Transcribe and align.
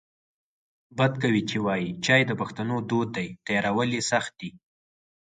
بد 0.97 1.13
کوي 1.21 1.41
چې 1.49 1.57
وایې 1.65 1.89
چای 2.05 2.21
د 2.27 2.31
پښتنو 2.41 2.75
دود 2.89 3.09
دی 3.15 3.27
تیارول 3.45 3.89
یې 3.97 4.01
سخت 4.11 4.31
دی 4.39 4.49